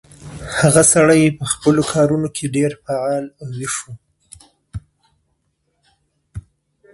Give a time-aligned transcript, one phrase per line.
[0.59, 3.87] هغه سړی په خپلو کارونو کي ډېر فعال او ویښ و.